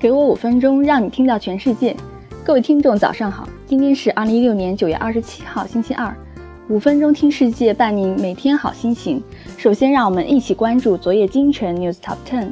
[0.00, 1.94] 给我五分钟，让你听到全世界。
[2.42, 6.10] 各位听众，早上好，今天是二零一六年九月二十七号，星期二。
[6.70, 9.22] 五分钟听世界，伴您每天好心情。
[9.58, 12.48] 首先，让我们一起关注昨夜今晨 News Top Ten。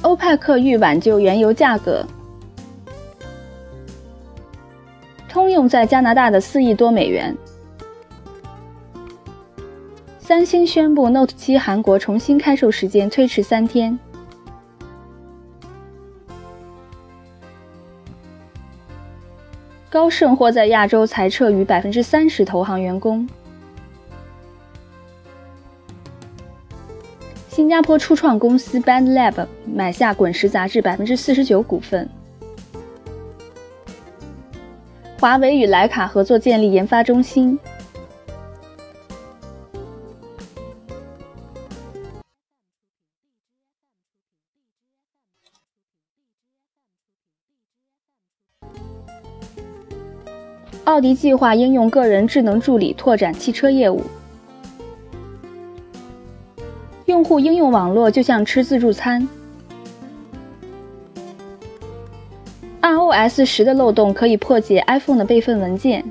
[0.00, 2.06] 欧派克欲挽救原油价格。
[5.34, 7.36] 通用在加拿大的四亿多美元。
[10.20, 13.98] 三星宣布 Note 7韩国重新开售时间推迟三天。
[19.90, 23.28] 高盛或在亚洲裁撤逾百分之三十投行员工。
[27.48, 32.08] 新加坡初创公司 Band Lab 买下《滚石》杂志百分之四十九股份。
[35.24, 37.58] 华为与徕卡合作建立研发中心。
[50.84, 54.02] 奥迪计划应用个人智能助理拓展汽车业务。
[57.06, 59.26] 用户应用网络就像吃自助餐。
[63.14, 66.04] iOS 十的漏洞可以破解 iPhone 的备份文件。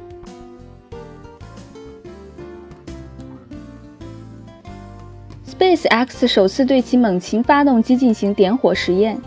[5.45, 9.20] SpaceX 首次对其猛禽发动机进行点火实验。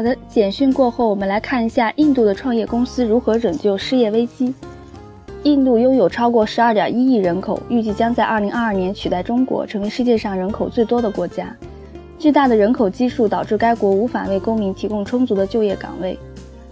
[0.00, 4.54] 好的，简讯过后，我们来看一下印度的创业公司如何拯救失业危机。
[5.42, 11.54] 印度拥有超过十二点一亿人口，预计将在二零二二年取代中国，成为世界上人口最多的国家。
[12.18, 16.18] 巨大的人口基数导致该国无法为公民提供充足的就业岗位。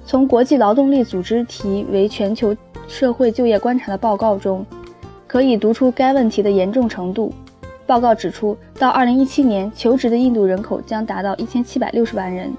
[0.07, 2.57] 从国际劳动力组织题为《全球
[2.89, 4.65] 社会就业观察》的报告中，
[5.27, 7.31] 可以读出该问题的严重程度。
[7.87, 12.51] 报告指出，到二零一七年，求职的印度人口将达到一千七百六十万人。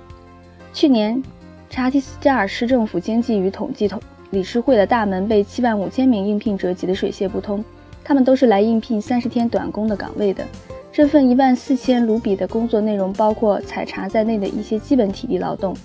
[0.79, 1.21] 去年，
[1.69, 7.61] 查蒂斯加尔市政府经济与统计统理事会的大门被七万五千名应聘者挤得水泄不通。
[8.01, 10.41] 他们都是来应聘三十天短工的岗位的。
[10.89, 15.75] 这份一万四千卢比的工作内容包括采茶在内的一些基本体力劳动。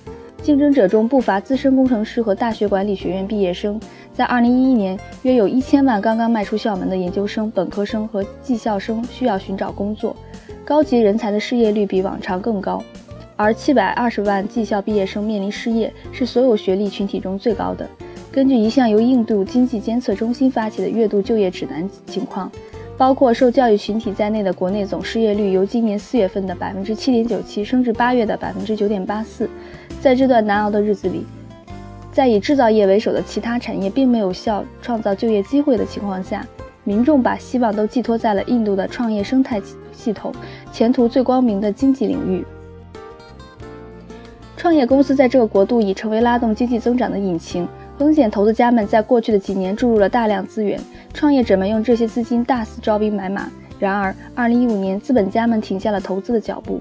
[0.41, 3.81] 竞争者中不乏资深工程师和大学管理学院毕业生。
[4.13, 10.15] 在二零一一年，约有一千万刚刚迈出校门的研究生、本科生和技校生需要寻找工作。
[10.65, 12.81] 高级人才的失业率比往常更高。
[13.37, 17.89] 而七百二十万技校毕业生面临失业，是所有学历群体中最高的。
[18.31, 22.51] 根据一项由印度经济监测中心发起的月度就业指南情况，
[22.97, 29.49] 包括受教育群体在内的国内总失业率由今年四月份的百分之七点九七升至八月的百分之九点八四。
[30.01, 31.25] 在这段难熬的日子里，
[32.13, 36.47] 在以制造业为首的其他产业并没有效创造就业机会的情况下，
[36.85, 39.61] 民众把希望都寄托在了印度的创业生态
[39.93, 40.33] 系统，
[40.73, 42.45] 前途最光明的经济领域。
[44.65, 47.69] 创业公司在这个国度已成为拉动经济增长的引擎。
[47.99, 50.81] 风险投资家们在过去的几年注入了大量资源，
[51.13, 53.47] 创业者们用这些资金大肆招兵买马。
[53.79, 56.81] 然而，2015年，资本家们停下了投资的脚步，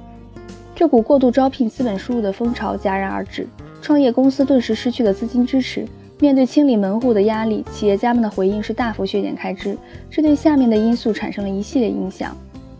[0.74, 3.46] 这股过度招聘资本输入的风潮戛然而止，
[3.81, 5.86] 创业公司顿时失去了资金支持。
[6.22, 9.78] 面对清理门户的压力，企业家们的回应是大幅削减开支。
[10.10, 12.34] 这对下面的因素产生了一系列影响：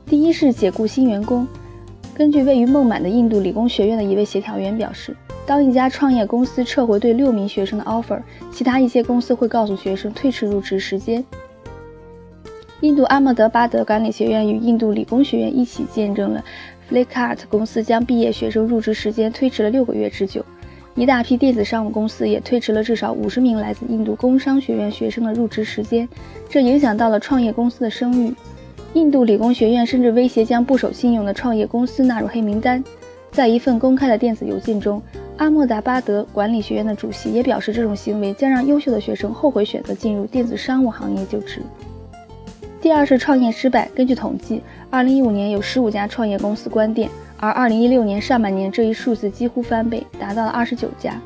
[0.06, 1.46] 第一是解雇新员工。
[2.16, 5.16] 根据位于孟买的印度理工学院的一位协调员表示，
[5.48, 8.22] 当一家创业公司撤回对六名学生的 offer，
[8.52, 11.26] 其他一些公司会告诉学生推迟入职时间。
[12.82, 16.44] 印度阿莫德巴德管理学院与印度理工学院一起见证了
[16.90, 20.46] Flipkart 公司将毕业学生入职时间推迟了六个月之久。
[20.96, 26.08] 一大批电子商务公司也推迟了至少五十名来自印度工商学院学生的入职时间，
[26.48, 28.32] 这影响到了创业公司的声誉。
[28.94, 32.84] 印度理工学院甚至威胁将不守信用的创业公司纳入黑名单。
[33.32, 35.02] 在一份公开的电子邮件中，
[35.38, 41.60] 阿莫达巴德管理学院的主席也表示，这种行为将让优秀的学生后悔选择进入电子商务行业就职。
[42.80, 43.90] 第二是创业失败。
[43.96, 44.62] 根据统计
[44.92, 51.20] ，2015年有15家创业公司关店，而2016年上半年这一数字几乎翻倍，达到了29家。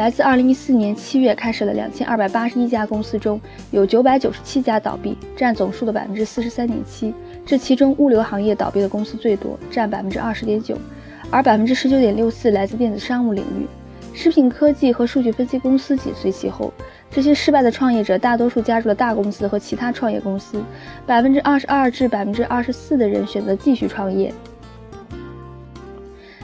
[0.00, 3.38] 来自2014年7月开始的2281家公司中，
[3.70, 7.12] 有997家倒闭，占总数的43.7%。
[7.44, 10.74] 这其中，物流行业倒闭的公司最多，占20.9%，
[11.30, 13.66] 而19.64%来自电子商务领域。
[14.14, 16.72] 食品科技和数据分析公司紧随其后。
[17.10, 20.62] 这些失败的创业者大多数加入了大公司和其他创业公司。
[21.06, 24.32] 22%至24%的人选择继续创业。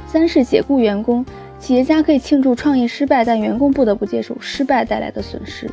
[0.07, 1.25] 三是解雇员工。
[1.67, 5.69] 企业家可以庆祝创业失败，但员工不得不接受失败带来的损失。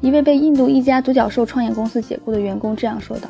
[0.00, 3.28] 一位被印度一家独角兽创业公司解雇的员工这样说道：“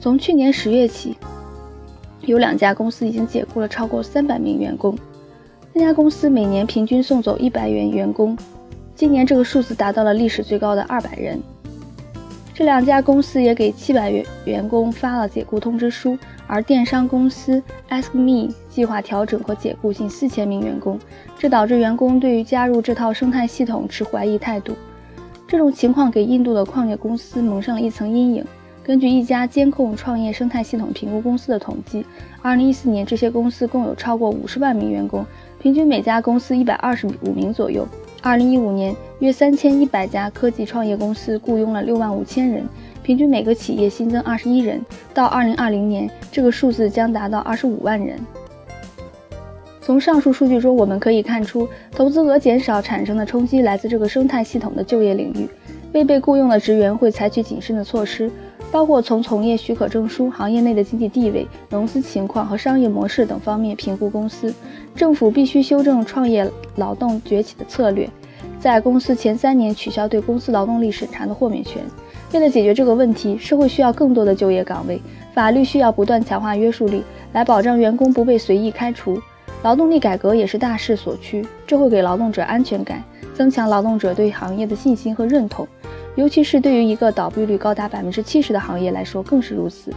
[0.00, 1.16] 从去年十月起，
[2.22, 4.98] 有两家公司已经解雇了超过三百名员工。
[5.72, 8.36] 那家公司每年平均送走一百元员工，
[8.96, 11.40] 今年这个数字达到了历史最高的二百人。
[12.56, 16.18] 这两家公司也给七百员员工发了解雇通知书。”
[16.48, 20.98] 而电商公司 AskMe 计划调整和解雇近四千名员工，
[21.38, 24.74] 这导致员工对于加入这套生态系统持怀疑态度。
[25.46, 28.44] 这种情况给印度的矿业公司蒙上了一层阴影。
[28.82, 32.06] 根据一家监控创业生态系统评估公司的统计
[32.42, 35.26] ，2014年这些公司共有超过50万名员工，
[35.60, 37.86] 平均每家公司125名左右。
[38.22, 42.64] 2015年，约3100家科技创业公司雇佣了6万五千人。
[43.02, 44.84] 平均每个企业新增二十一人，
[45.14, 48.18] 到二零二零年，这个数字将达到二十五万人。
[49.80, 55.48] 从上述数据中，我们可以看出，投资额减少产生的冲击来自这个生态系统的就业领域。
[55.92, 58.28] 未被雇佣的职员会采取谨慎的措施，
[58.76, 64.52] 包括从从业许可证书、行业内的经济地位、融资情况和商业模式等方面评估公司。
[64.94, 68.06] 政府必须修正创业劳动崛起的策略，
[68.60, 71.82] 在公司前三年取消对公司劳动力审查的豁免权。
[72.34, 75.00] 为了解决这个问题，社会需要更多的就业岗位，
[75.32, 77.02] 法律需要不断强化约束力，
[77.32, 79.18] 来保障员工不被随意开除。
[79.66, 83.02] 劳动力改革也是大势所趋，这会给劳动者安全感，
[83.34, 85.66] 增强劳动者对行业的信心和认同，
[86.14, 89.92] 尤其是对于一个倒闭率高达百分之七十的行业来说更是如此。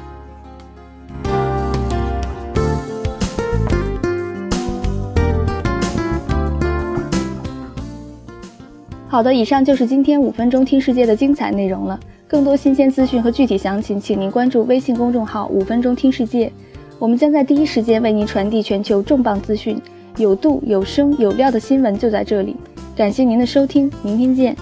[9.08, 12.00] 好的，以上就是今天五分钟听世界的精彩内容了。
[12.28, 16.52] 更多新鲜资讯和具体详情，请您关注微信公众号“五分钟听世界”，
[17.00, 19.82] 我们将在第一时间为您传递全球重磅资讯，
[20.18, 22.58] 有度、有声、有料的新闻就在这里。
[22.94, 24.54] 感谢您的收听，明天见。